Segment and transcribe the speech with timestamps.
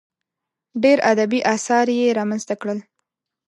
[0.83, 2.79] ډېر ادبي اثار یې رامنځته کړل.